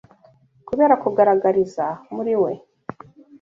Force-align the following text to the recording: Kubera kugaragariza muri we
Kubera 0.67 0.93
kugaragariza 1.03 1.85
muri 2.15 2.33
we 2.41 2.51